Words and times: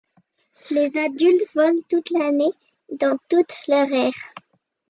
Les 0.71 0.97
adultes 0.97 1.53
volent 1.53 1.77
toute 1.87 2.09
l'année 2.09 2.49
dans 2.89 3.19
toute 3.29 3.53
leur 3.67 3.85
aire. 3.93 4.33